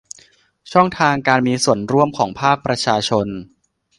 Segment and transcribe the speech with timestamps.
[0.71, 3.27] ช่องทางการมีส่วนร่วมของภาคประชาชน